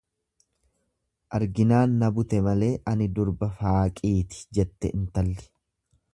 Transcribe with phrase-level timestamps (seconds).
[1.39, 5.39] Arginaan na bute malee ani durba faaqiiti jette intalli.